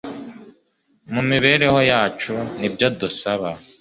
[1.13, 3.49] mu mibereho yacu nibyo dusaba